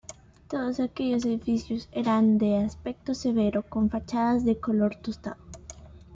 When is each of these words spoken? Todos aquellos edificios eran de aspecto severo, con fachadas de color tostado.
Todos 0.49 0.79
aquellos 0.79 1.25
edificios 1.25 1.87
eran 1.91 2.39
de 2.39 2.57
aspecto 2.57 3.13
severo, 3.13 3.61
con 3.61 3.91
fachadas 3.91 4.43
de 4.43 4.59
color 4.59 4.95
tostado. 4.95 5.37